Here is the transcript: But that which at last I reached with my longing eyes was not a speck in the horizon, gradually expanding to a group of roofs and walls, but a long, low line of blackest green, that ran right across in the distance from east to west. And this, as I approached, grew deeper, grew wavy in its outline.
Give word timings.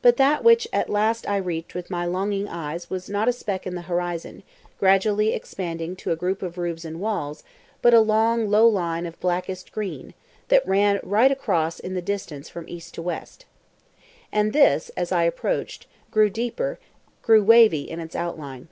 But 0.00 0.16
that 0.16 0.44
which 0.44 0.68
at 0.72 0.88
last 0.88 1.28
I 1.28 1.36
reached 1.36 1.74
with 1.74 1.90
my 1.90 2.04
longing 2.04 2.46
eyes 2.46 2.88
was 2.88 3.10
not 3.10 3.26
a 3.28 3.32
speck 3.32 3.66
in 3.66 3.74
the 3.74 3.82
horizon, 3.82 4.44
gradually 4.78 5.32
expanding 5.34 5.96
to 5.96 6.12
a 6.12 6.14
group 6.16 6.40
of 6.40 6.56
roofs 6.56 6.84
and 6.84 7.00
walls, 7.00 7.42
but 7.82 7.92
a 7.92 7.98
long, 7.98 8.48
low 8.48 8.68
line 8.68 9.06
of 9.06 9.18
blackest 9.18 9.72
green, 9.72 10.14
that 10.50 10.64
ran 10.68 11.00
right 11.02 11.32
across 11.32 11.80
in 11.80 11.94
the 11.94 12.00
distance 12.00 12.48
from 12.48 12.68
east 12.68 12.94
to 12.94 13.02
west. 13.02 13.44
And 14.30 14.52
this, 14.52 14.88
as 14.90 15.10
I 15.10 15.24
approached, 15.24 15.88
grew 16.12 16.30
deeper, 16.30 16.78
grew 17.20 17.42
wavy 17.42 17.90
in 17.90 17.98
its 17.98 18.14
outline. 18.14 18.68